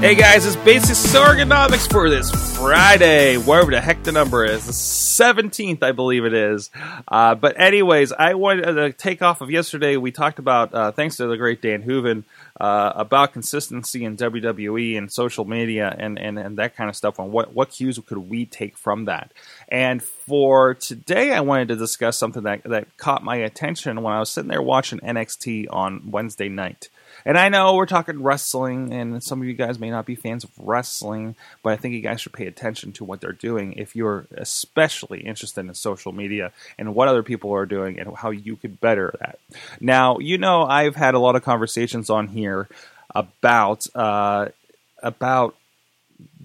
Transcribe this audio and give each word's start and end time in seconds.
Hey 0.00 0.14
guys, 0.14 0.46
it's 0.46 0.54
Basic 0.54 0.94
Sorgonomics 0.94 1.90
for 1.90 2.08
this 2.08 2.30
Friday, 2.56 3.36
wherever 3.36 3.72
the 3.72 3.80
heck 3.80 4.00
the 4.04 4.12
number 4.12 4.44
is, 4.44 4.64
the 4.64 4.72
17th, 4.72 5.82
I 5.82 5.90
believe 5.90 6.24
it 6.24 6.32
is. 6.32 6.70
Uh, 7.08 7.34
but 7.34 7.58
anyways, 7.58 8.12
I 8.12 8.34
wanted 8.34 8.74
to 8.74 8.92
take 8.92 9.22
off 9.22 9.40
of 9.40 9.50
yesterday. 9.50 9.96
We 9.96 10.12
talked 10.12 10.38
about, 10.38 10.72
uh, 10.72 10.92
thanks 10.92 11.16
to 11.16 11.26
the 11.26 11.36
great 11.36 11.60
Dan 11.60 11.82
Hooven, 11.82 12.24
uh, 12.60 12.92
about 12.94 13.32
consistency 13.32 14.04
in 14.04 14.16
WWE 14.16 14.96
and 14.96 15.12
social 15.12 15.44
media 15.44 15.92
and, 15.98 16.16
and, 16.16 16.38
and 16.38 16.58
that 16.58 16.76
kind 16.76 16.88
of 16.88 16.94
stuff, 16.94 17.18
and 17.18 17.32
what, 17.32 17.52
what 17.52 17.70
cues 17.70 17.98
could 18.06 18.18
we 18.18 18.46
take 18.46 18.78
from 18.78 19.06
that. 19.06 19.32
And 19.68 20.00
for 20.00 20.74
today, 20.74 21.32
I 21.32 21.40
wanted 21.40 21.68
to 21.68 21.76
discuss 21.76 22.16
something 22.16 22.44
that, 22.44 22.62
that 22.62 22.96
caught 22.98 23.24
my 23.24 23.34
attention 23.34 24.00
when 24.00 24.14
I 24.14 24.20
was 24.20 24.30
sitting 24.30 24.48
there 24.48 24.62
watching 24.62 25.00
NXT 25.00 25.66
on 25.70 26.12
Wednesday 26.12 26.48
night. 26.48 26.88
And 27.28 27.36
I 27.36 27.50
know 27.50 27.74
we're 27.74 27.84
talking 27.84 28.22
wrestling, 28.22 28.90
and 28.90 29.22
some 29.22 29.42
of 29.42 29.46
you 29.46 29.52
guys 29.52 29.78
may 29.78 29.90
not 29.90 30.06
be 30.06 30.14
fans 30.14 30.44
of 30.44 30.50
wrestling, 30.58 31.36
but 31.62 31.74
I 31.74 31.76
think 31.76 31.92
you 31.92 32.00
guys 32.00 32.22
should 32.22 32.32
pay 32.32 32.46
attention 32.46 32.92
to 32.92 33.04
what 33.04 33.20
they're 33.20 33.32
doing 33.32 33.74
if 33.74 33.94
you're 33.94 34.26
especially 34.34 35.20
interested 35.20 35.60
in 35.60 35.74
social 35.74 36.12
media 36.12 36.52
and 36.78 36.94
what 36.94 37.06
other 37.06 37.22
people 37.22 37.52
are 37.52 37.66
doing 37.66 38.00
and 38.00 38.16
how 38.16 38.30
you 38.30 38.56
could 38.56 38.80
better 38.80 39.14
that. 39.20 39.38
Now, 39.78 40.16
you 40.20 40.38
know, 40.38 40.62
I've 40.62 40.96
had 40.96 41.12
a 41.12 41.18
lot 41.18 41.36
of 41.36 41.42
conversations 41.42 42.08
on 42.08 42.28
here 42.28 42.66
about 43.14 43.86
uh, 43.94 44.48
about 45.02 45.54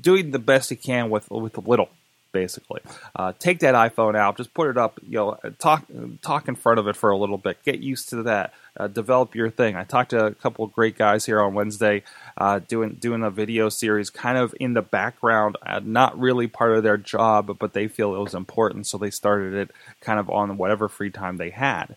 doing 0.01 0.31
the 0.31 0.39
best 0.39 0.69
you 0.69 0.75
can 0.75 1.09
with 1.09 1.31
with 1.31 1.55
a 1.55 1.61
little 1.61 1.87
basically. 2.33 2.81
Uh, 3.15 3.31
take 3.39 3.59
that 3.59 3.75
iPhone 3.75 4.17
out, 4.17 4.35
just 4.35 4.53
put 4.53 4.69
it 4.69 4.77
up, 4.77 4.99
you 5.07 5.15
know, 5.15 5.37
talk 5.59 5.85
talk 6.21 6.49
in 6.49 6.55
front 6.55 6.79
of 6.79 6.89
it 6.89 6.97
for 6.97 7.09
a 7.09 7.17
little 7.17 7.37
bit, 7.37 7.63
get 7.63 7.79
used 7.79 8.09
to 8.09 8.23
that, 8.23 8.53
uh, 8.77 8.87
develop 8.87 9.35
your 9.35 9.49
thing. 9.49 9.75
I 9.75 9.83
talked 9.83 10.11
to 10.11 10.25
a 10.25 10.33
couple 10.33 10.65
great 10.67 10.97
guys 10.97 11.25
here 11.25 11.41
on 11.41 11.53
Wednesday, 11.53 12.03
uh, 12.37 12.59
doing 12.59 12.95
doing 12.95 13.23
a 13.23 13.29
video 13.29 13.69
series, 13.69 14.09
kind 14.09 14.37
of 14.37 14.55
in 14.59 14.73
the 14.73 14.81
background, 14.81 15.57
uh, 15.65 15.81
not 15.83 16.17
really 16.19 16.47
part 16.47 16.75
of 16.75 16.83
their 16.83 16.97
job, 16.97 17.57
but 17.59 17.73
they 17.73 17.87
feel 17.87 18.15
it 18.15 18.19
was 18.19 18.33
important, 18.33 18.87
so 18.87 18.97
they 18.97 19.11
started 19.11 19.53
it 19.53 19.71
kind 20.01 20.19
of 20.19 20.29
on 20.29 20.57
whatever 20.57 20.89
free 20.89 21.11
time 21.11 21.37
they 21.37 21.49
had 21.49 21.95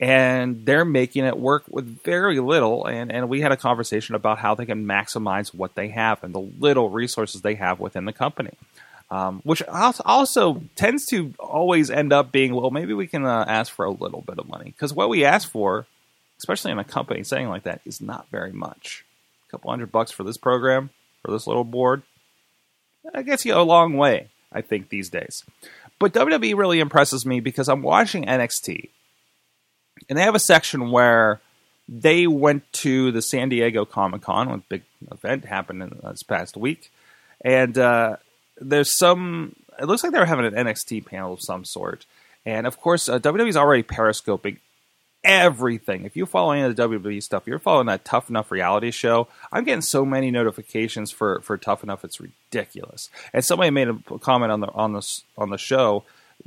and 0.00 0.66
they're 0.66 0.84
making 0.84 1.24
it 1.24 1.38
work 1.38 1.64
with 1.70 2.02
very 2.02 2.40
little. 2.40 2.84
And, 2.84 3.12
and 3.12 3.28
we 3.28 3.40
had 3.40 3.52
a 3.52 3.56
conversation 3.56 4.14
about 4.14 4.38
how 4.38 4.54
they 4.54 4.66
can 4.66 4.86
maximize 4.86 5.54
what 5.54 5.74
they 5.74 5.88
have 5.88 6.24
and 6.24 6.34
the 6.34 6.40
little 6.40 6.90
resources 6.90 7.42
they 7.42 7.54
have 7.54 7.80
within 7.80 8.04
the 8.04 8.12
company 8.12 8.50
um, 9.14 9.42
which 9.44 9.62
also 9.68 10.60
tends 10.74 11.06
to 11.06 11.32
always 11.38 11.88
end 11.88 12.12
up 12.12 12.32
being 12.32 12.52
well, 12.52 12.72
maybe 12.72 12.94
we 12.94 13.06
can 13.06 13.24
uh, 13.24 13.44
ask 13.46 13.72
for 13.72 13.84
a 13.84 13.90
little 13.90 14.22
bit 14.22 14.40
of 14.40 14.48
money 14.48 14.64
because 14.64 14.92
what 14.92 15.08
we 15.08 15.24
ask 15.24 15.48
for, 15.48 15.86
especially 16.38 16.72
in 16.72 16.80
a 16.80 16.84
company 16.84 17.22
saying 17.22 17.48
like 17.48 17.62
that, 17.62 17.80
is 17.84 18.00
not 18.00 18.26
very 18.32 18.50
much. 18.50 19.04
A 19.46 19.50
couple 19.52 19.70
hundred 19.70 19.92
bucks 19.92 20.10
for 20.10 20.24
this 20.24 20.36
program 20.36 20.90
for 21.22 21.30
this 21.30 21.46
little 21.46 21.62
board, 21.62 22.02
that 23.12 23.24
gets 23.24 23.44
you 23.44 23.54
a 23.54 23.62
long 23.62 23.96
way, 23.96 24.30
I 24.50 24.62
think 24.62 24.88
these 24.88 25.10
days. 25.10 25.44
But 26.00 26.12
WWE 26.12 26.56
really 26.56 26.80
impresses 26.80 27.24
me 27.24 27.38
because 27.38 27.68
I'm 27.68 27.82
watching 27.82 28.24
NXT, 28.24 28.88
and 30.08 30.18
they 30.18 30.22
have 30.22 30.34
a 30.34 30.40
section 30.40 30.90
where 30.90 31.40
they 31.88 32.26
went 32.26 32.64
to 32.72 33.12
the 33.12 33.22
San 33.22 33.48
Diego 33.48 33.84
Comic 33.84 34.22
Con, 34.22 34.48
a 34.48 34.58
big 34.58 34.82
event 35.12 35.44
happened 35.44 35.84
in 35.84 36.00
this 36.02 36.24
past 36.24 36.56
week, 36.56 36.90
and 37.42 37.78
uh, 37.78 38.16
there's 38.60 38.96
some. 38.96 39.56
It 39.80 39.86
looks 39.86 40.02
like 40.02 40.12
they're 40.12 40.26
having 40.26 40.46
an 40.46 40.54
NXT 40.54 41.06
panel 41.06 41.32
of 41.32 41.42
some 41.42 41.64
sort, 41.64 42.06
and 42.46 42.66
of 42.66 42.80
course, 42.80 43.08
uh, 43.08 43.18
WWE's 43.18 43.56
already 43.56 43.82
periscoping 43.82 44.58
everything. 45.24 46.04
If 46.04 46.16
you 46.16 46.26
follow 46.26 46.52
any 46.52 46.62
of 46.62 46.76
the 46.76 46.88
WWE 46.88 47.22
stuff, 47.22 47.46
you're 47.46 47.58
following 47.58 47.86
that 47.86 48.04
Tough 48.04 48.28
Enough 48.28 48.50
reality 48.50 48.90
show. 48.90 49.28
I'm 49.50 49.64
getting 49.64 49.82
so 49.82 50.04
many 50.04 50.30
notifications 50.30 51.10
for 51.10 51.40
for 51.40 51.56
Tough 51.56 51.82
Enough, 51.82 52.04
it's 52.04 52.20
ridiculous. 52.20 53.10
And 53.32 53.44
somebody 53.44 53.70
made 53.70 53.88
a 53.88 54.18
comment 54.18 54.52
on 54.52 54.60
the 54.60 54.68
on 54.68 54.92
the 54.92 55.20
on 55.36 55.50
the 55.50 55.58
show 55.58 56.04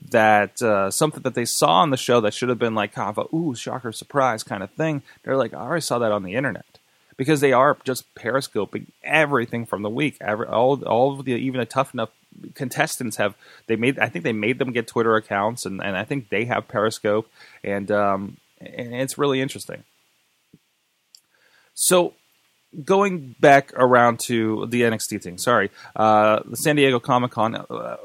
that 0.09 0.61
uh, 0.61 0.91
something 0.91 1.23
that 1.23 1.33
they 1.33 1.45
saw 1.45 1.81
on 1.81 1.89
the 1.89 1.97
show 1.97 2.21
that 2.21 2.33
should 2.33 2.49
have 2.49 2.59
been 2.59 2.75
like 2.75 2.93
kind 2.93 3.09
of 3.09 3.17
a 3.17 3.35
ooh 3.35 3.55
shocker 3.55 3.91
surprise 3.91 4.43
kind 4.43 4.61
of 4.61 4.69
thing. 4.71 5.01
They're 5.23 5.37
like, 5.37 5.53
I 5.53 5.61
already 5.61 5.81
saw 5.81 5.99
that 5.99 6.11
on 6.11 6.23
the 6.23 6.35
internet 6.35 6.76
because 7.17 7.41
they 7.41 7.51
are 7.51 7.77
just 7.83 8.13
periscoping 8.15 8.87
everything 9.03 9.65
from 9.65 9.81
the 9.81 9.89
week. 9.89 10.17
Every, 10.21 10.45
all 10.47 10.83
all 10.85 11.19
of 11.19 11.25
the 11.25 11.33
even 11.33 11.59
the 11.59 11.65
tough 11.65 11.93
enough 11.93 12.09
contestants 12.53 13.17
have 13.17 13.35
they 13.65 13.75
made. 13.75 13.99
I 13.99 14.07
think 14.07 14.23
they 14.23 14.33
made 14.33 14.59
them 14.59 14.71
get 14.71 14.87
Twitter 14.87 15.15
accounts, 15.15 15.65
and, 15.65 15.83
and 15.83 15.97
I 15.97 16.03
think 16.03 16.29
they 16.29 16.45
have 16.45 16.67
Periscope, 16.67 17.29
and 17.63 17.91
um, 17.91 18.37
and 18.61 18.95
it's 18.95 19.17
really 19.17 19.41
interesting. 19.41 19.83
So 21.73 22.13
going 22.83 23.35
back 23.39 23.73
around 23.75 24.19
to 24.19 24.65
the 24.67 24.81
NXT 24.81 25.21
thing. 25.21 25.37
Sorry, 25.37 25.71
uh, 25.95 26.41
the 26.45 26.57
San 26.57 26.75
Diego 26.75 26.99
Comic 26.99 27.31
Con. 27.31 27.55
Uh, 27.55 27.97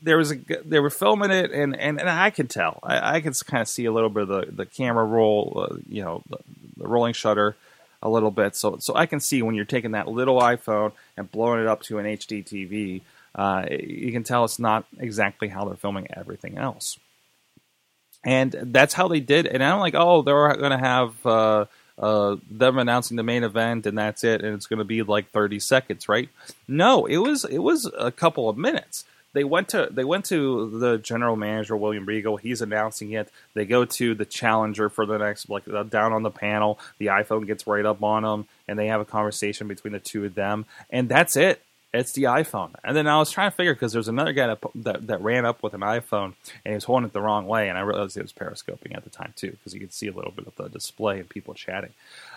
there 0.00 0.16
was 0.16 0.30
a 0.30 0.36
they 0.64 0.78
were 0.78 0.90
filming 0.90 1.32
it 1.32 1.50
and 1.50 1.76
and, 1.76 1.98
and 1.98 2.08
I 2.08 2.30
can 2.30 2.46
tell 2.46 2.78
I, 2.84 3.16
I 3.16 3.20
kind 3.20 3.60
of 3.60 3.68
see 3.68 3.84
a 3.84 3.90
little 3.90 4.08
bit 4.08 4.22
of 4.22 4.28
the, 4.28 4.46
the 4.52 4.64
camera 4.64 5.04
roll 5.04 5.66
uh, 5.68 5.76
you 5.88 6.04
know 6.04 6.22
the, 6.30 6.38
the 6.76 6.86
rolling 6.86 7.14
shutter 7.14 7.56
a 8.02 8.08
little 8.08 8.30
bit. 8.30 8.56
So 8.56 8.76
so 8.78 8.94
I 8.94 9.06
can 9.06 9.20
see 9.20 9.42
when 9.42 9.54
you're 9.54 9.64
taking 9.64 9.92
that 9.92 10.08
little 10.08 10.40
iPhone 10.40 10.92
and 11.16 11.30
blowing 11.30 11.60
it 11.60 11.66
up 11.66 11.82
to 11.84 11.98
an 11.98 12.06
HD 12.06 12.44
TV, 12.44 13.02
uh, 13.34 13.66
you 13.70 14.12
can 14.12 14.24
tell 14.24 14.44
it's 14.44 14.58
not 14.58 14.84
exactly 14.98 15.48
how 15.48 15.64
they're 15.64 15.76
filming 15.76 16.08
everything 16.14 16.58
else. 16.58 16.98
And 18.24 18.52
that's 18.52 18.94
how 18.94 19.08
they 19.08 19.20
did. 19.20 19.46
And 19.46 19.62
I'm 19.62 19.78
like, 19.78 19.94
oh, 19.96 20.22
they're 20.22 20.56
going 20.56 20.72
to 20.72 20.78
have 20.78 21.24
uh, 21.24 21.66
uh, 21.98 22.36
them 22.50 22.78
announcing 22.78 23.16
the 23.16 23.22
main 23.22 23.44
event, 23.44 23.86
and 23.86 23.96
that's 23.96 24.24
it, 24.24 24.42
and 24.42 24.54
it's 24.54 24.66
going 24.66 24.78
to 24.78 24.84
be 24.84 25.02
like 25.02 25.30
30 25.30 25.58
seconds, 25.60 26.08
right? 26.08 26.28
No, 26.66 27.06
it 27.06 27.18
was 27.18 27.44
it 27.44 27.58
was 27.58 27.90
a 27.98 28.10
couple 28.10 28.48
of 28.48 28.56
minutes 28.56 29.04
they 29.38 29.44
went 29.44 29.68
to 29.68 29.86
they 29.88 30.02
went 30.02 30.24
to 30.24 30.68
the 30.80 30.98
general 30.98 31.36
manager 31.36 31.76
William 31.76 32.04
Regal. 32.04 32.38
He's 32.38 32.60
announcing 32.60 33.12
it. 33.12 33.30
They 33.54 33.64
go 33.64 33.84
to 33.84 34.12
the 34.16 34.24
challenger 34.24 34.88
for 34.88 35.06
the 35.06 35.16
next 35.16 35.48
like 35.48 35.68
uh, 35.68 35.84
down 35.84 36.12
on 36.12 36.24
the 36.24 36.30
panel. 36.30 36.80
The 36.98 37.06
iPhone 37.06 37.46
gets 37.46 37.64
right 37.64 37.86
up 37.86 38.02
on 38.02 38.24
them, 38.24 38.48
and 38.66 38.76
they 38.76 38.88
have 38.88 39.00
a 39.00 39.04
conversation 39.04 39.68
between 39.68 39.92
the 39.92 40.00
two 40.00 40.24
of 40.24 40.34
them, 40.34 40.66
and 40.90 41.08
that's 41.08 41.36
it. 41.36 41.62
It's 41.94 42.10
the 42.12 42.24
iPhone. 42.24 42.74
And 42.82 42.96
then 42.96 43.06
I 43.06 43.16
was 43.18 43.30
trying 43.30 43.52
to 43.52 43.56
figure 43.56 43.74
because 43.74 43.92
there's 43.92 44.08
another 44.08 44.32
guy 44.32 44.48
that, 44.48 44.58
that, 44.74 45.06
that 45.06 45.22
ran 45.22 45.46
up 45.46 45.62
with 45.62 45.72
an 45.72 45.80
iPhone 45.80 46.34
and 46.64 46.72
he 46.72 46.74
was 46.74 46.84
holding 46.84 47.06
it 47.06 47.12
the 47.12 47.20
wrong 47.20 47.46
way, 47.46 47.68
and 47.68 47.78
I 47.78 47.82
realized 47.82 48.16
it 48.16 48.22
was 48.22 48.32
periscoping 48.32 48.96
at 48.96 49.04
the 49.04 49.10
time 49.10 49.34
too 49.36 49.52
because 49.52 49.72
you 49.72 49.78
could 49.78 49.92
see 49.92 50.08
a 50.08 50.12
little 50.12 50.32
bit 50.32 50.48
of 50.48 50.56
the 50.56 50.68
display 50.68 51.20
and 51.20 51.28
people 51.28 51.54
chatting, 51.54 51.92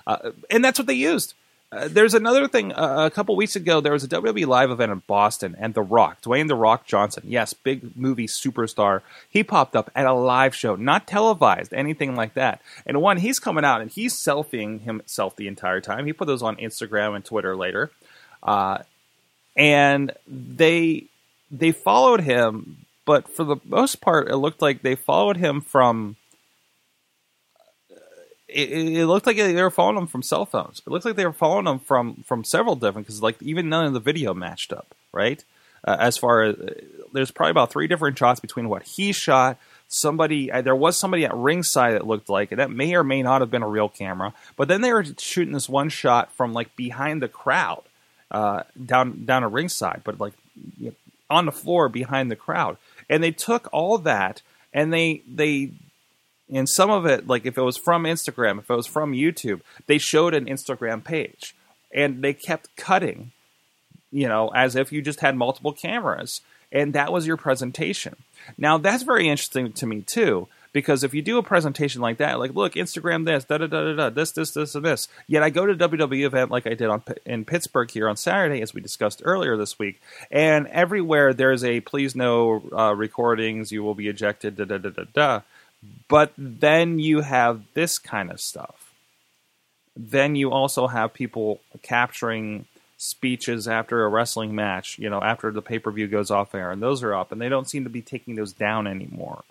uh, 0.05 0.33
and 0.51 0.63
that's 0.63 0.77
what 0.77 0.85
they 0.85 0.93
used. 0.93 1.33
Uh, 1.71 1.87
there's 1.87 2.13
another 2.13 2.49
thing. 2.49 2.73
Uh, 2.73 3.05
a 3.05 3.11
couple 3.11 3.33
weeks 3.35 3.55
ago, 3.55 3.79
there 3.79 3.93
was 3.93 4.03
a 4.03 4.07
WWE 4.07 4.45
live 4.45 4.71
event 4.71 4.91
in 4.91 5.01
Boston, 5.07 5.55
and 5.57 5.73
The 5.73 5.81
Rock, 5.81 6.21
Dwayne 6.21 6.49
The 6.49 6.55
Rock 6.55 6.85
Johnson, 6.85 7.23
yes, 7.25 7.53
big 7.53 7.95
movie 7.95 8.27
superstar, 8.27 9.01
he 9.29 9.41
popped 9.41 9.75
up 9.75 9.89
at 9.95 10.05
a 10.05 10.13
live 10.13 10.53
show, 10.53 10.75
not 10.75 11.07
televised, 11.07 11.73
anything 11.73 12.15
like 12.15 12.33
that. 12.33 12.61
And 12.85 13.01
one, 13.01 13.17
he's 13.17 13.39
coming 13.39 13.63
out 13.63 13.79
and 13.79 13.89
he's 13.89 14.13
selfieing 14.13 14.81
himself 14.81 15.37
the 15.37 15.47
entire 15.47 15.79
time. 15.79 16.05
He 16.05 16.13
put 16.13 16.27
those 16.27 16.43
on 16.43 16.57
Instagram 16.57 17.15
and 17.15 17.23
Twitter 17.23 17.55
later, 17.55 17.89
uh, 18.43 18.79
and 19.55 20.11
they 20.27 21.05
they 21.51 21.71
followed 21.71 22.21
him, 22.21 22.85
but 23.05 23.29
for 23.29 23.43
the 23.45 23.57
most 23.65 24.01
part, 24.01 24.29
it 24.29 24.37
looked 24.37 24.61
like 24.61 24.81
they 24.81 24.95
followed 24.95 25.37
him 25.37 25.61
from 25.61 26.17
it, 28.51 28.71
it, 28.71 29.05
looked 29.05 29.25
like 29.25 29.37
they 29.37 29.61
were 29.61 29.71
following 29.71 29.95
them 29.95 30.07
from 30.07 30.23
cell 30.23 30.45
phones. 30.45 30.81
It 30.85 30.89
looks 30.89 31.05
like 31.05 31.15
they 31.15 31.25
were 31.25 31.33
following 31.33 31.65
them 31.65 31.79
from 31.79 32.23
from 32.25 32.43
several 32.43 32.75
different 32.75 33.07
because 33.07 33.21
like 33.21 33.41
even 33.41 33.69
none 33.69 33.85
of 33.85 33.93
the 33.93 33.99
video 33.99 34.33
matched 34.33 34.73
up, 34.73 34.93
right? 35.11 35.43
Uh, 35.83 35.97
as 35.99 36.17
far 36.17 36.43
as 36.43 36.55
there's 37.11 37.31
probably 37.31 37.51
about 37.51 37.71
three 37.71 37.87
different 37.87 38.17
shots 38.17 38.39
between 38.39 38.69
what 38.69 38.83
he 38.83 39.11
shot. 39.11 39.57
Somebody 39.87 40.51
uh, 40.51 40.61
there 40.61 40.75
was 40.75 40.97
somebody 40.97 41.25
at 41.25 41.33
ringside 41.33 41.93
that 41.93 42.07
looked 42.07 42.29
like 42.29 42.51
it. 42.51 42.57
That 42.57 42.71
may 42.71 42.95
or 42.95 43.03
may 43.03 43.23
not 43.23 43.41
have 43.41 43.51
been 43.51 43.63
a 43.63 43.67
real 43.67 43.89
camera. 43.89 44.33
But 44.55 44.67
then 44.67 44.81
they 44.81 44.93
were 44.93 45.05
shooting 45.17 45.53
this 45.53 45.67
one 45.67 45.89
shot 45.89 46.31
from 46.33 46.53
like 46.53 46.75
behind 46.75 47.21
the 47.21 47.27
crowd, 47.27 47.83
uh, 48.29 48.63
down 48.83 49.25
down 49.25 49.43
a 49.43 49.49
ringside, 49.49 50.01
but 50.03 50.19
like 50.19 50.33
you 50.79 50.87
know, 50.87 50.95
on 51.29 51.45
the 51.45 51.51
floor 51.51 51.89
behind 51.89 52.29
the 52.29 52.35
crowd. 52.35 52.77
And 53.09 53.23
they 53.23 53.31
took 53.31 53.67
all 53.73 53.97
that 53.99 54.41
and 54.73 54.93
they 54.93 55.23
they 55.27 55.71
and 56.51 56.67
some 56.67 56.89
of 56.89 57.05
it 57.05 57.27
like 57.27 57.45
if 57.45 57.57
it 57.57 57.61
was 57.61 57.77
from 57.77 58.03
instagram 58.03 58.59
if 58.59 58.69
it 58.69 58.75
was 58.75 58.87
from 58.87 59.13
youtube 59.13 59.61
they 59.87 59.97
showed 59.97 60.33
an 60.33 60.45
instagram 60.45 61.03
page. 61.03 61.55
And 61.93 62.23
they 62.23 62.33
kept 62.33 62.75
cutting 62.75 63.31
you 64.11 64.27
know 64.27 64.49
as 64.49 64.75
if 64.75 64.91
you 64.91 65.01
just 65.01 65.21
had 65.21 65.35
multiple 65.35 65.73
cameras. 65.73 66.41
And 66.73 66.93
that 66.93 67.11
was 67.11 67.27
your 67.27 67.35
presentation. 67.35 68.15
Now 68.57 68.77
that's 68.77 69.03
very 69.03 69.27
interesting 69.27 69.73
to 69.73 69.85
me 69.85 70.01
too 70.01 70.47
because 70.73 71.03
if 71.03 71.13
you 71.13 71.21
do 71.21 71.37
a 71.37 71.43
presentation 71.43 71.99
like 71.99 72.17
that 72.17 72.39
like 72.39 72.53
look 72.53 72.75
instagram 72.75 73.25
this 73.25 73.43
da 73.43 73.57
da 73.57 73.67
da 73.67 73.83
da 73.83 73.93
da 73.93 74.09
this 74.09 74.31
this 74.31 74.51
this 74.51 74.75
and 74.75 74.85
this. 74.85 75.09
Yet 75.27 75.43
i 75.43 75.49
go 75.49 75.65
to 75.65 75.75
wwe 75.75 76.25
event 76.25 76.49
like 76.49 76.65
i 76.65 76.73
did 76.73 76.87
on 76.87 77.03
in 77.25 77.43
pittsburgh 77.43 77.91
here 77.91 78.07
on 78.07 78.15
saturday 78.15 78.61
as 78.61 78.73
we 78.73 78.79
discussed 78.79 79.21
earlier 79.25 79.57
this 79.57 79.77
week. 79.77 80.01
And 80.29 80.67
everywhere 80.67 81.33
there's 81.33 81.63
a 81.63 81.81
please 81.81 82.15
no 82.15 82.63
uh, 82.71 82.95
recordings 82.95 83.71
you 83.71 83.83
will 83.83 83.95
be 83.95 84.07
ejected 84.07 84.55
da 84.55 84.65
da 84.65 84.77
da 84.77 84.89
da 84.89 85.03
da 85.13 85.41
but 86.07 86.33
then 86.37 86.99
you 86.99 87.21
have 87.21 87.63
this 87.73 87.97
kind 87.97 88.31
of 88.31 88.39
stuff. 88.39 88.93
Then 89.95 90.35
you 90.35 90.51
also 90.51 90.87
have 90.87 91.13
people 91.13 91.59
capturing 91.81 92.65
speeches 92.97 93.67
after 93.67 94.03
a 94.05 94.09
wrestling 94.09 94.53
match, 94.53 94.99
you 94.99 95.09
know, 95.09 95.21
after 95.21 95.51
the 95.51 95.61
pay 95.61 95.79
per 95.79 95.91
view 95.91 96.07
goes 96.07 96.29
off 96.29 96.53
air, 96.53 96.71
and 96.71 96.81
those 96.81 97.01
are 97.01 97.15
up, 97.15 97.31
and 97.31 97.41
they 97.41 97.49
don't 97.49 97.69
seem 97.69 97.83
to 97.83 97.89
be 97.89 98.01
taking 98.01 98.35
those 98.35 98.53
down 98.53 98.85
anymore. 98.87 99.43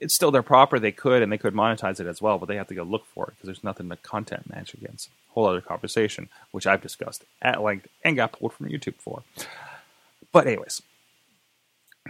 It's 0.00 0.14
still 0.14 0.30
their 0.30 0.42
proper, 0.42 0.78
they 0.78 0.92
could, 0.92 1.22
and 1.22 1.30
they 1.32 1.38
could 1.38 1.54
monetize 1.54 1.98
it 1.98 2.06
as 2.06 2.22
well, 2.22 2.38
but 2.38 2.46
they 2.46 2.56
have 2.56 2.68
to 2.68 2.74
go 2.74 2.82
look 2.82 3.06
for 3.06 3.26
it 3.26 3.34
because 3.34 3.46
there's 3.46 3.64
nothing 3.64 3.88
to 3.88 3.96
content 3.96 4.48
match 4.50 4.74
against. 4.74 5.08
Whole 5.30 5.46
other 5.46 5.60
conversation, 5.60 6.28
which 6.50 6.66
I've 6.66 6.82
discussed 6.82 7.24
at 7.42 7.62
length 7.62 7.88
and 8.04 8.16
got 8.16 8.32
pulled 8.32 8.52
from 8.52 8.68
YouTube 8.68 8.96
for. 8.96 9.22
But, 10.32 10.46
anyways, 10.46 10.82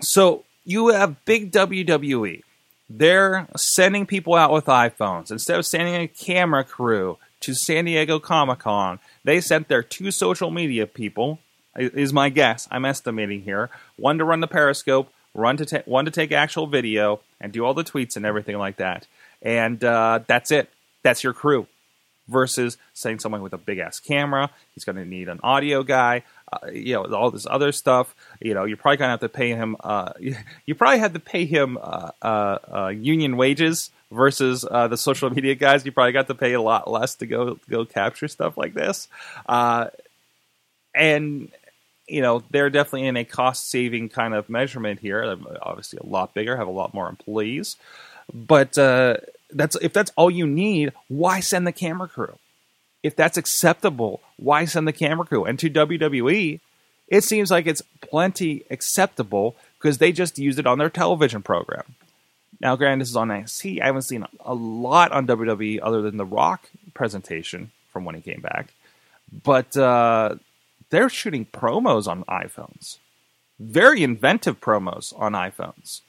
so 0.01 0.45
you 0.65 0.89
have 0.89 1.25
big 1.25 1.53
WWE. 1.53 2.43
They're 2.91 3.47
sending 3.57 4.07
people 4.07 4.35
out 4.35 4.53
with 4.53 4.67
iPhones. 4.67 5.31
Instead 5.31 5.59
of 5.59 5.67
sending 5.67 5.95
a 5.95 6.09
camera 6.09 6.65
crew 6.65 7.19
to 7.41 7.55
San 7.55 7.85
Diego 7.85 8.19
Comic 8.19 8.61
Con, 8.61 8.99
they 9.25 9.41
sent 9.41 9.69
their 9.69 9.83
two 9.83 10.11
social 10.11 10.51
media 10.51 10.87
people, 10.87 11.39
is 11.77 12.13
my 12.13 12.29
guess. 12.29 12.67
I'm 12.71 12.85
estimating 12.85 13.43
here. 13.43 13.71
One 13.97 14.19
to 14.19 14.25
run 14.25 14.41
the 14.41 14.49
Periscope, 14.49 15.13
one 15.33 15.57
to, 15.59 15.67
ta- 15.67 15.83
one 15.85 16.07
to 16.07 16.11
take 16.11 16.33
actual 16.33 16.67
video, 16.67 17.21
and 17.41 17.53
do 17.53 17.65
all 17.65 17.75
the 17.75 17.85
tweets 17.85 18.17
and 18.17 18.25
everything 18.27 18.57
like 18.57 18.77
that. 18.79 19.07
And 19.43 19.83
uh, 19.85 20.21
that's 20.27 20.51
it. 20.51 20.69
That's 21.03 21.23
your 21.23 21.33
crew. 21.33 21.67
Versus 22.29 22.77
sending 22.93 23.19
someone 23.19 23.43
with 23.43 23.55
a 23.55 23.59
big 23.59 23.79
ass 23.79 24.01
camera. 24.01 24.51
He's 24.75 24.85
going 24.85 24.97
to 24.97 25.05
need 25.05 25.29
an 25.29 25.41
audio 25.43 25.83
guy 25.83 26.25
uh, 26.53 26.69
you 26.73 26.95
know 26.95 27.05
all 27.05 27.31
this 27.31 27.47
other 27.49 27.73
stuff. 27.73 28.15
You 28.41 28.55
know, 28.55 28.65
you're 28.65 28.77
probably 28.77 28.97
gonna 28.99 29.11
have 29.11 29.21
to 29.21 29.29
pay 29.29 29.51
him. 29.51 29.77
Uh, 29.81 30.13
you 30.67 30.75
probably 30.75 30.99
had 30.99 31.15
to 31.15 31.21
pay 31.21 31.45
him 31.45 31.79
uh, 31.81 32.11
uh, 32.23 32.59
uh 32.73 32.89
union 32.89 33.37
wages 33.37 33.91
versus 34.11 34.65
uh, 34.69 34.89
the 34.89 34.97
social 34.97 35.31
media 35.31 35.55
guys. 35.55 35.85
You 35.85 35.93
probably 35.93 36.13
got 36.13 36.29
to 36.29 36.35
pay 36.35 36.55
a 36.55 36.63
lot 36.63 36.91
less 36.91 37.17
to 37.17 37.27
go 37.27 37.59
go 37.69 37.85
capture 37.85 38.29
stuff 38.29 38.57
like 38.57 38.75
this. 38.75 39.09
and 40.95 41.51
you 42.11 42.23
know, 42.23 42.43
they're 42.51 42.71
definitely 42.71 43.07
in 43.07 43.19
a 43.19 43.25
cost 43.25 43.69
saving 43.69 44.09
kind 44.09 44.33
of 44.33 44.49
measurement 44.49 44.99
here. 44.99 45.27
They're 45.27 45.59
obviously, 45.61 45.99
a 46.03 46.07
lot 46.07 46.33
bigger, 46.33 46.57
have 46.57 46.67
a 46.67 46.71
lot 46.71 46.95
more 46.95 47.07
employees, 47.07 47.77
but 48.33 48.79
that's 49.51 49.77
if 49.77 49.93
that's 49.93 50.13
all 50.17 50.31
you 50.31 50.47
need. 50.47 50.93
Why 51.09 51.41
send 51.41 51.67
the 51.67 51.73
camera 51.73 52.09
crew? 52.09 52.39
if 53.03 53.15
that's 53.15 53.37
acceptable, 53.37 54.21
why 54.37 54.65
send 54.65 54.87
the 54.89 54.93
camera 54.93 55.27
crew? 55.27 55.45
And 55.45 55.59
to 55.59 55.71
WWE, 55.71 56.61
it 57.09 57.25
seems 57.25 57.51
like 57.51 57.67
it's 57.67 57.83
plenty 58.01 58.65
acceptable 58.71 59.57
because 59.79 59.99
they 59.99 60.13
just 60.13 60.39
used 60.39 60.59
it 60.59 60.67
on 60.67 60.79
their 60.79 60.91
television 60.91 61.43
program. 61.43 61.95
Now, 62.61 62.75
granted, 62.75 63.03
this 63.03 63.11
is 63.11 63.17
on 63.17 63.29
NXT. 63.29 63.81
I 63.81 63.87
haven't 63.87 64.03
seen 64.03 64.27
a 64.41 64.55
lot 64.55 65.13
on 65.13 65.27
WWE 65.27 65.79
other 65.83 66.03
than 66.03 66.17
the 66.17 66.25
Rock 66.25 66.69
presentation 66.93 67.71
from 67.93 68.05
when 68.05 68.17
he 68.17 68.21
came 68.21 68.41
back. 68.41 68.75
But 69.45 69.77
uh, 69.77 70.37
they're 70.91 71.09
shooting 71.09 71.47
promos 71.47 72.09
on 72.09 72.25
iPhones. 72.25 72.99
Very 73.61 74.03
inventive 74.03 74.61
promos 74.61 75.19
on 75.19 75.33
iPhones. 75.33 76.01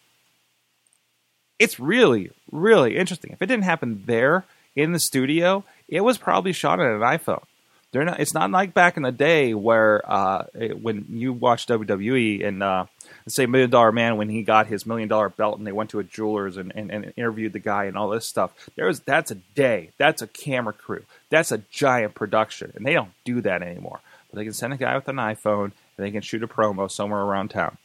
It's 1.59 1.79
really, 1.79 2.31
really 2.51 2.97
interesting. 2.97 3.31
If 3.31 3.41
it 3.41 3.47
didn't 3.47 3.65
happen 3.65 4.03
there 4.05 4.45
in 4.75 4.93
the 4.93 4.99
studio, 4.99 5.63
it 5.87 6.01
was 6.01 6.17
probably 6.17 6.53
shot 6.53 6.79
on 6.79 6.87
an 6.87 7.01
iPhone. 7.01 7.43
They're 7.91 8.05
not. 8.05 8.19
It's 8.19 8.33
not 8.33 8.51
like 8.51 8.73
back 8.73 8.97
in 8.97 9.03
the 9.03 9.11
day 9.11 9.53
where 9.53 10.01
uh, 10.09 10.45
it, 10.53 10.81
when 10.81 11.05
you 11.09 11.33
watch 11.33 11.65
WWE 11.65 12.45
and 12.45 12.61
uh, 12.61 12.85
say 13.27 13.45
Million 13.45 13.69
Dollar 13.69 13.91
Man 13.91 14.17
when 14.17 14.29
he 14.29 14.43
got 14.43 14.67
his 14.67 14.85
million 14.85 15.09
dollar 15.09 15.29
belt 15.29 15.57
and 15.57 15.65
they 15.65 15.71
went 15.71 15.89
to 15.91 15.99
a 15.99 16.03
jeweler's 16.03 16.57
and, 16.57 16.71
and, 16.75 16.91
and 16.91 17.13
interviewed 17.15 17.53
the 17.53 17.59
guy 17.59 17.85
and 17.85 17.97
all 17.97 18.09
this 18.09 18.27
stuff. 18.27 18.51
There 18.75 18.85
was 18.85 18.99
that's 19.01 19.31
a 19.31 19.35
day. 19.35 19.89
That's 19.97 20.21
a 20.21 20.27
camera 20.27 20.73
crew. 20.73 21.03
That's 21.29 21.51
a 21.51 21.59
giant 21.71 22.13
production, 22.15 22.73
and 22.75 22.85
they 22.85 22.93
don't 22.93 23.11
do 23.23 23.41
that 23.41 23.63
anymore. 23.63 24.01
But 24.29 24.37
they 24.37 24.43
can 24.43 24.53
send 24.53 24.73
a 24.73 24.77
guy 24.77 24.95
with 24.95 25.07
an 25.07 25.15
iPhone 25.15 25.65
and 25.65 26.05
they 26.05 26.11
can 26.11 26.21
shoot 26.21 26.43
a 26.43 26.47
promo 26.47 26.89
somewhere 26.89 27.21
around 27.21 27.49
town. 27.49 27.77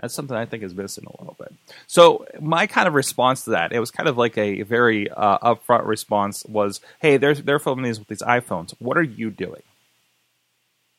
That's 0.00 0.14
something 0.14 0.36
I 0.36 0.46
think 0.46 0.62
is 0.62 0.74
missing 0.74 1.04
a 1.06 1.20
little 1.20 1.36
bit. 1.38 1.52
So 1.86 2.24
my 2.40 2.66
kind 2.66 2.86
of 2.86 2.94
response 2.94 3.44
to 3.44 3.50
that, 3.50 3.72
it 3.72 3.80
was 3.80 3.90
kind 3.90 4.08
of 4.08 4.16
like 4.16 4.38
a 4.38 4.62
very 4.62 5.10
uh, 5.10 5.38
upfront 5.54 5.86
response 5.86 6.44
was, 6.46 6.80
"Hey, 7.00 7.16
they're 7.16 7.34
they're 7.34 7.58
filming 7.58 7.84
these 7.84 7.98
with 7.98 8.08
these 8.08 8.22
iPhones. 8.22 8.74
What 8.78 8.96
are 8.96 9.02
you 9.02 9.30
doing?" 9.30 9.62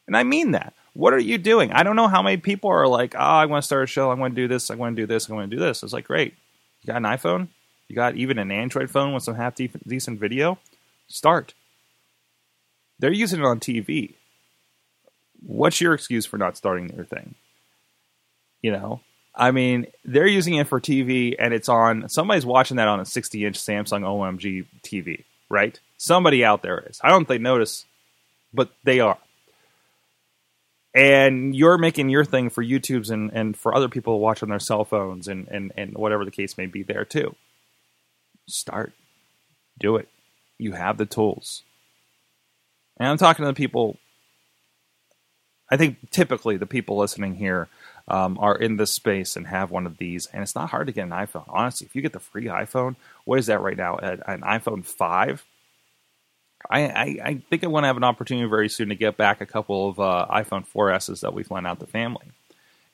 And 0.06 0.18
I 0.18 0.24
mean 0.24 0.51
that. 0.51 0.74
What 0.94 1.13
are 1.13 1.19
you 1.19 1.38
doing? 1.38 1.72
I 1.72 1.84
don't 1.84 1.96
know 1.96 2.07
how 2.07 2.22
many 2.22 2.38
people 2.38 2.69
are 2.72 2.88
like, 2.88 3.16
"Oh, 3.16 3.19
I 3.19 3.46
want 3.46 3.63
to 3.63 3.66
start 3.66 3.84
a 3.84 3.88
show. 3.88 4.12
I 4.12 4.16
want 4.16 4.36
to 4.36 4.42
do 4.42 4.48
this. 4.48 4.69
I 4.69 4.75
want 4.75 4.96
to 4.96 5.02
do 5.02 5.07
this. 5.07 5.30
I 5.30 5.34
want 5.34 5.50
to 5.50 5.56
do 5.56 5.62
this." 5.62 5.81
It's 5.81 5.94
like, 5.94 6.06
great. 6.06 6.34
You 6.81 6.88
got 6.88 6.98
an 6.98 7.04
iPhone. 7.04 7.48
You 7.88 7.95
got 7.95 8.16
even 8.16 8.38
an 8.38 8.52
Android 8.52 8.90
phone 8.90 9.13
with 9.13 9.24
some 9.24 9.36
half 9.36 9.56
decent 9.56 10.19
video. 10.19 10.60
Start. 11.07 11.54
They're 13.00 13.12
using 13.12 13.40
it 13.40 13.45
on 13.45 13.60
TV. 13.60 14.16
What's 15.42 15.80
your 15.80 15.94
excuse 15.94 16.25
for 16.25 16.38
not 16.38 16.57
starting 16.57 16.94
your 16.94 17.06
thing? 17.06 17.36
You 18.62 18.72
know, 18.72 19.02
I 19.36 19.52
mean, 19.52 19.88
they're 20.04 20.28
using 20.28 20.56
it 20.56 20.68
for 20.68 20.82
TV, 20.82 21.36
and 21.40 21.54
it's 21.54 21.70
on. 21.70 22.10
Somebody's 22.10 22.46
watching 22.46 22.78
that 22.78 22.88
on 22.88 23.00
a 23.00 23.06
60 23.06 23.46
inch 23.46 23.58
Samsung 23.58 24.02
OMG 24.02 24.66
TV, 24.84 25.24
right? 25.50 25.80
Somebody 25.98 26.44
out 26.44 26.62
there 26.62 26.86
is. 26.90 27.00
I 27.04 27.10
don't 27.10 27.20
think 27.20 27.28
they 27.30 27.38
notice, 27.38 27.86
but 28.54 28.70
they 28.84 29.00
are. 29.00 29.18
And 30.94 31.56
you're 31.56 31.78
making 31.78 32.10
your 32.10 32.26
thing 32.26 32.50
for 32.50 32.64
YouTube's 32.64 33.12
and, 33.12 33.32
and 33.32 33.56
for 33.56 33.76
other 33.76 33.88
people 33.90 34.14
to 34.14 34.18
watch 34.18 34.42
on 34.42 34.50
their 34.50 34.60
cell 34.60 34.84
phones 34.84 35.28
and, 35.28 35.48
and, 35.48 35.72
and 35.78 35.94
whatever 35.94 36.26
the 36.26 36.32
case 36.32 36.58
may 36.58 36.66
be 36.66 36.84
there 36.84 37.06
too. 37.06 37.36
Start. 38.48 38.92
Do 39.80 39.98
it. 39.98 40.10
You 40.58 40.74
have 40.74 40.98
the 40.98 41.06
tools. 41.06 41.64
And 42.98 43.08
I'm 43.08 43.18
talking 43.18 43.44
to 43.44 43.48
the 43.48 43.54
people, 43.54 43.98
I 45.72 45.78
think 45.78 46.10
typically 46.10 46.58
the 46.58 46.66
people 46.66 46.98
listening 46.98 47.36
here 47.36 47.70
um, 48.10 48.38
are 48.40 48.56
in 48.56 48.78
this 48.78 48.92
space 48.92 49.36
and 49.36 49.48
have 49.48 49.72
one 49.72 49.86
of 49.86 49.98
these. 49.98 50.26
And 50.28 50.42
it's 50.42 50.56
not 50.56 50.70
hard 50.70 50.88
to 50.88 50.94
get 50.94 51.04
an 51.04 51.12
iPhone. 51.12 51.46
Honestly, 51.48 51.86
if 51.86 51.96
you 51.96 52.02
get 52.02 52.14
the 52.14 52.20
free 52.20 52.46
iPhone, 52.46 52.96
what 53.26 53.40
is 53.40 53.46
that 53.46 53.62
right 53.62 53.78
now? 53.78 53.98
An 53.98 54.42
iPhone 54.42 54.86
5? 54.86 55.46
I, 56.70 56.82
I, 56.82 57.18
I 57.24 57.42
think 57.50 57.64
I 57.64 57.68
want 57.68 57.84
to 57.84 57.88
have 57.88 57.98
an 57.98 58.04
opportunity 58.04 58.48
very 58.50 58.70
soon 58.70 58.90
to 58.90 58.96
get 58.96 59.18
back 59.18 59.42
a 59.42 59.46
couple 59.46 59.90
of 59.90 60.00
uh, 60.00 60.28
iPhone 60.30 60.66
4Ss 60.68 61.22
that 61.22 61.34
we've 61.34 61.50
lent 61.50 61.68
out 61.68 61.80
the 61.80 61.88
family 61.88 62.28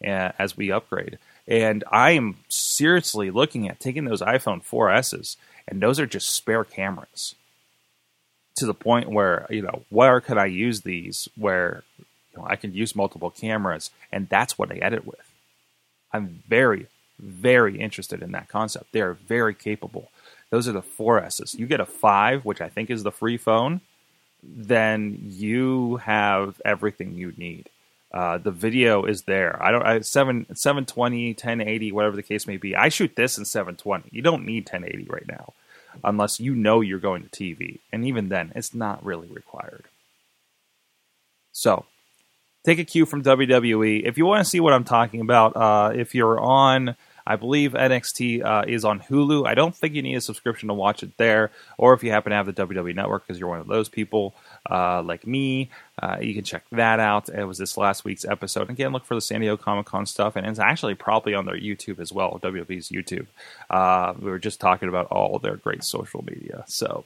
uh, 0.06 0.32
as 0.38 0.56
we 0.56 0.72
upgrade. 0.72 1.18
And 1.48 1.84
I 1.92 2.12
am 2.12 2.38
seriously 2.50 3.32
looking 3.32 3.68
at 3.70 3.80
taking 3.80 4.06
those 4.06 4.22
iPhone 4.22 4.64
4Ss, 4.64 5.38
and 5.68 5.82
those 5.82 6.00
are 6.00 6.06
just 6.06 6.30
spare 6.30 6.64
cameras 6.64 7.36
to 8.58 8.66
the 8.66 8.74
point 8.74 9.10
where, 9.10 9.48
you 9.50 9.62
know, 9.62 9.84
where 9.90 10.22
could 10.22 10.38
I 10.38 10.46
use 10.46 10.82
these 10.82 11.28
where 11.36 11.84
know, 12.36 12.46
I 12.48 12.56
can 12.56 12.74
use 12.74 12.96
multiple 12.96 13.30
cameras, 13.30 13.92
and 14.12 14.30
that's 14.30 14.58
what 14.58 14.72
I 14.72 14.76
edit 14.76 15.06
with. 15.06 15.32
I'm 16.12 16.44
very, 16.48 16.88
very 17.20 17.80
interested 17.80 18.22
in 18.22 18.32
that 18.32 18.50
concept. 18.50 18.92
They 18.92 19.02
are 19.02 19.14
very 19.14 19.54
capable. 19.54 20.10
Those 20.50 20.68
are 20.68 20.74
the 20.74 20.82
four 20.82 21.20
S's. 21.20 21.56
You 21.56 21.66
get 21.68 21.80
a 21.80 21.86
five, 21.86 22.46
which 22.46 22.62
I 22.62 22.70
think 22.70 22.90
is 22.90 23.04
the 23.04 23.12
free 23.12 23.38
phone, 23.38 23.82
then 24.44 25.18
you 25.22 25.98
have 25.98 26.62
everything 26.64 27.16
you 27.16 27.34
need. 27.38 27.70
Uh, 28.14 28.38
the 28.38 28.52
video 28.52 29.04
is 29.04 29.24
there. 29.24 29.62
I 29.62 29.72
don't 29.72 29.84
I, 29.86 30.00
7 30.00 30.46
720, 30.56 31.30
1080, 31.32 31.92
whatever 31.92 32.16
the 32.16 32.24
case 32.24 32.48
may 32.48 32.56
be. 32.58 32.76
I 32.76 32.90
shoot 32.90 33.16
this 33.16 33.38
in 33.38 33.44
720. 33.44 34.10
You 34.12 34.22
don't 34.22 34.46
need 34.46 34.70
1080 34.70 35.10
right 35.10 35.28
now 35.28 35.54
unless 36.04 36.40
you 36.40 36.56
know 36.56 36.82
you're 36.82 37.00
going 37.00 37.24
to 37.24 37.30
TV. 37.30 37.80
And 37.92 38.06
even 38.06 38.30
then, 38.30 38.52
it's 38.56 38.74
not 38.74 39.04
really 39.06 39.28
required. 39.28 39.86
So, 41.52 41.86
take 42.66 42.80
a 42.80 42.84
cue 42.84 43.06
from 43.06 43.24
WWE. 43.24 44.04
If 44.06 44.18
you 44.18 44.26
want 44.26 44.44
to 44.44 44.50
see 44.50 44.60
what 44.60 44.74
I'm 44.74 44.84
talking 44.84 45.22
about, 45.22 45.56
uh, 45.56 45.92
if 45.96 46.16
you're 46.16 46.40
on, 46.40 46.96
I 47.26 47.36
believe 47.36 47.74
NXT 47.74 48.44
uh, 48.44 48.66
is 48.68 48.84
on 48.84 49.00
Hulu. 49.00 49.48
I 49.48 49.54
don't 49.54 49.76
think 49.76 49.94
you 49.94 50.02
need 50.02 50.16
a 50.16 50.22
subscription 50.22 50.68
to 50.68 50.74
watch 50.74 51.04
it 51.04 51.18
there, 51.18 51.52
or 51.78 51.94
if 51.94 52.04
you 52.04 52.12
happen 52.12 52.32
to 52.32 52.36
have 52.36 52.48
the 52.48 52.54
WWE 52.54 52.96
Network 52.96 53.26
because 53.26 53.40
you're 53.40 53.50
one 53.50 53.60
of 53.60 53.68
those 53.68 53.88
people 53.88 54.36
uh, 54.70 55.02
like 55.04 55.26
me, 55.26 55.70
uh, 56.02 56.18
you 56.20 56.34
can 56.34 56.44
check 56.44 56.64
that 56.72 57.00
out. 57.00 57.30
It 57.30 57.46
was 57.46 57.58
this 57.58 57.78
last 57.78 58.04
week's 58.04 58.26
episode. 58.26 58.70
Again, 58.70 58.92
look 58.92 59.06
for 59.06 59.16
the 59.16 59.22
San 59.22 59.40
Diego 59.40 59.56
Comic 59.56 59.86
Con 59.86 60.06
stuff, 60.06 60.36
and 60.36 60.46
it's 60.46 60.60
actually 60.60 60.96
probably 60.96 61.34
on 61.34 61.46
their 61.46 61.58
YouTube 61.58 62.00
as 62.00 62.12
well, 62.12 62.38
WWE's 62.44 62.90
YouTube. 62.90 63.28
Uh, 63.70 64.14
we 64.20 64.30
were 64.30 64.40
just 64.40 64.60
talking 64.60 64.90
about 64.90 65.08
all 65.08 65.40
their 65.40 65.56
great 65.56 65.84
social 65.84 66.24
media. 66.24 66.66
So 66.68 67.06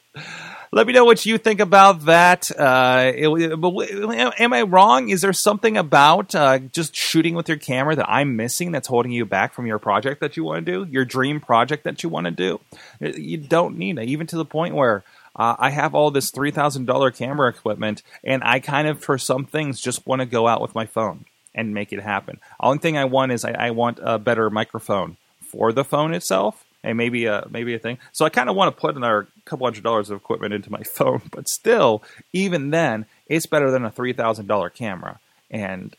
let 0.72 0.88
me 0.88 0.94
know 0.94 1.06
what 1.06 1.24
you 1.26 1.38
think 1.38 1.60
about 1.60 2.06
that. 2.06 2.50
Uh, 2.52 3.12
it, 3.14 4.40
am 4.40 4.54
I 4.54 4.62
wrong? 4.64 5.10
Is 5.10 5.22
there 5.22 5.34
something 5.34 5.78
about 5.78 6.34
uh, 6.34 6.58
just 6.58 6.96
shooting 6.96 7.36
with 7.36 7.48
your 7.48 7.58
camera 7.58 7.96
that 7.96 8.10
I'm 8.10 8.36
missing 8.36 8.72
that's 8.72 8.88
holding 8.88 9.12
you 9.12 9.26
back 9.26 9.54
from 9.54 9.68
your 9.68 9.78
project 9.78 10.22
that 10.22 10.36
you 10.36 10.44
want 10.44 10.66
to 10.66 10.72
do, 10.72 10.92
your 10.92 11.06
dream 11.06 11.40
project 11.40 11.84
that 11.84 12.02
you 12.02 12.10
want 12.10 12.26
to 12.26 12.32
do? 12.32 12.60
You 13.00 13.38
don't 13.38 13.78
need 13.78 14.00
it, 14.00 14.10
even 14.10 14.26
to 14.28 14.38
the 14.38 14.46
point 14.46 14.74
where 14.74 15.04
uh, 15.36 15.56
I 15.58 15.70
have 15.70 15.96
all 15.96 16.12
this 16.12 16.32
$3,000 16.32 17.16
camera 17.16 17.50
equipment, 17.50 18.04
and 18.24 18.44
I 18.44 18.60
kind 18.60 18.88
of, 18.88 19.04
for 19.04 19.18
some 19.18 19.46
things, 19.46 19.80
just 19.82 20.06
want 20.06 20.22
to 20.22 20.26
go 20.26 20.48
out 20.48 20.62
with 20.62 20.76
my 20.76 20.86
phone 20.86 21.26
and 21.56 21.74
make 21.74 21.94
it 21.94 22.02
happen. 22.02 22.40
Only 22.60 22.80
thing 22.80 22.98
I 22.98 23.06
want 23.06 23.32
is 23.32 23.44
I, 23.46 23.52
I 23.52 23.72
want 23.72 24.00
a 24.02 24.20
better 24.20 24.50
microphone 24.50 25.18
for 25.42 25.72
the 25.72 25.84
phone 25.84 26.14
itself. 26.14 26.64
and 26.84 26.98
maybe 26.98 27.26
a 27.26 27.46
maybe 27.50 27.74
a 27.74 27.80
thing. 27.80 27.98
So 28.14 28.24
I 28.26 28.30
kind 28.30 28.50
of 28.50 28.56
want 28.56 28.74
to 28.74 28.80
put 28.80 28.96
another 28.96 29.28
couple 29.46 29.66
hundred 29.66 29.84
dollars 29.84 30.10
of 30.10 30.18
equipment 30.18 30.54
into 30.54 30.72
my 30.72 30.84
phone, 30.96 31.22
but 31.32 31.50
still, 31.50 32.04
even 32.32 32.70
then, 32.70 33.06
it's 33.28 33.48
better 33.48 33.70
than 33.72 33.84
a 33.84 33.92
three 33.92 34.14
thousand 34.14 34.48
dollar 34.48 34.70
camera 34.70 35.20
and 35.52 35.96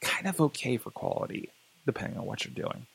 kind 0.00 0.26
of 0.26 0.40
okay 0.40 0.76
for 0.76 0.90
quality, 0.90 1.48
depending 1.86 2.18
on 2.18 2.26
what 2.26 2.44
you're 2.44 2.54
doing. 2.54 2.86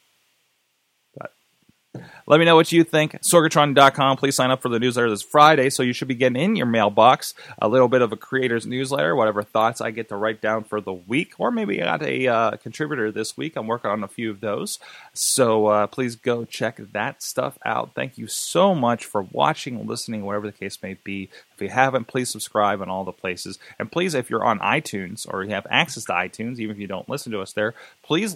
Let 2.25 2.39
me 2.39 2.45
know 2.45 2.55
what 2.55 2.71
you 2.71 2.85
think. 2.85 3.19
Sorgatron.com. 3.21 4.15
Please 4.15 4.35
sign 4.35 4.51
up 4.51 4.61
for 4.61 4.69
the 4.69 4.79
newsletter 4.79 5.09
this 5.09 5.21
Friday, 5.21 5.69
so 5.69 5.83
you 5.83 5.91
should 5.91 6.07
be 6.07 6.15
getting 6.15 6.41
in 6.41 6.55
your 6.55 6.65
mailbox 6.65 7.33
a 7.61 7.67
little 7.67 7.89
bit 7.89 8.01
of 8.01 8.13
a 8.13 8.17
creator's 8.17 8.65
newsletter, 8.65 9.13
whatever 9.15 9.43
thoughts 9.43 9.81
I 9.81 9.91
get 9.91 10.07
to 10.09 10.15
write 10.15 10.39
down 10.39 10.63
for 10.63 10.79
the 10.79 10.93
week, 10.93 11.33
or 11.37 11.51
maybe 11.51 11.81
I 11.81 11.85
got 11.85 12.03
a 12.03 12.27
uh, 12.27 12.51
contributor 12.57 13.11
this 13.11 13.35
week. 13.35 13.57
I'm 13.57 13.67
working 13.67 13.91
on 13.91 14.03
a 14.03 14.07
few 14.07 14.31
of 14.31 14.39
those. 14.39 14.79
So 15.13 15.67
uh, 15.67 15.87
please 15.87 16.15
go 16.15 16.45
check 16.45 16.77
that 16.93 17.21
stuff 17.21 17.57
out. 17.65 17.93
Thank 17.93 18.17
you 18.17 18.27
so 18.27 18.73
much 18.73 19.03
for 19.03 19.23
watching, 19.23 19.85
listening, 19.85 20.23
whatever 20.23 20.47
the 20.47 20.53
case 20.53 20.81
may 20.81 20.93
be. 20.93 21.29
If 21.53 21.61
you 21.61 21.69
haven't, 21.69 22.07
please 22.07 22.29
subscribe 22.29 22.81
on 22.81 22.89
all 22.89 23.03
the 23.03 23.11
places. 23.11 23.59
And 23.77 23.91
please, 23.91 24.13
if 24.13 24.29
you're 24.29 24.45
on 24.45 24.59
iTunes 24.59 25.27
or 25.29 25.43
you 25.43 25.49
have 25.49 25.67
access 25.69 26.05
to 26.05 26.13
iTunes, 26.13 26.59
even 26.59 26.75
if 26.75 26.79
you 26.79 26.87
don't 26.87 27.09
listen 27.09 27.33
to 27.33 27.41
us 27.41 27.51
there, 27.51 27.73
please 28.11 28.35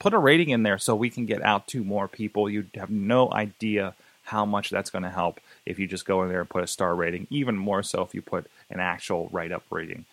put 0.00 0.12
a 0.12 0.18
rating 0.18 0.50
in 0.50 0.64
there 0.64 0.76
so 0.76 0.94
we 0.94 1.08
can 1.08 1.24
get 1.24 1.42
out 1.42 1.66
to 1.66 1.82
more 1.82 2.06
people. 2.06 2.50
You 2.50 2.66
have 2.74 2.90
no 2.90 3.32
idea 3.32 3.94
how 4.24 4.44
much 4.44 4.68
that's 4.68 4.90
going 4.90 5.04
to 5.04 5.08
help 5.08 5.40
if 5.64 5.78
you 5.78 5.86
just 5.86 6.04
go 6.04 6.22
in 6.22 6.28
there 6.28 6.40
and 6.40 6.50
put 6.50 6.62
a 6.62 6.66
star 6.66 6.94
rating, 6.94 7.26
even 7.30 7.56
more 7.56 7.82
so 7.82 8.02
if 8.02 8.14
you 8.14 8.20
put 8.20 8.44
an 8.68 8.80
actual 8.80 9.30
write 9.32 9.50
up 9.50 9.62
rating. 9.70 10.04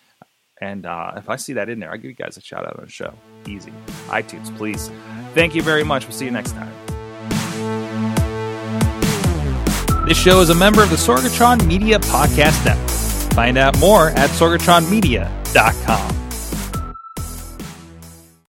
And 0.61 0.85
uh, 0.85 1.11
if 1.17 1.29
I 1.29 1.35
see 1.35 1.51
that 1.53 1.67
in 1.67 1.81
there, 1.81 1.91
I'll 1.91 1.97
give 1.97 2.05
you 2.05 2.13
guys 2.13 2.37
a 2.37 2.41
shout 2.41 2.65
out 2.65 2.79
on 2.79 2.85
the 2.85 2.89
show. 2.89 3.13
Easy. 3.45 3.73
iTunes, 4.07 4.55
please. 4.55 4.89
Thank 5.33 5.55
you 5.55 5.61
very 5.61 5.83
much. 5.83 6.05
We'll 6.05 6.15
see 6.15 6.23
you 6.23 6.31
next 6.31 6.53
time. 6.53 6.71
This 10.07 10.17
show 10.17 10.39
is 10.39 10.49
a 10.49 10.55
member 10.55 10.81
of 10.81 10.89
the 10.89 10.95
Sorgatron 10.95 11.67
Media 11.67 11.99
Podcast 11.99 12.63
Network. 12.63 12.89
Find 13.33 13.57
out 13.57 13.77
more 13.77 14.11
at 14.11 14.29
sorgatronmedia.com. 14.29 16.20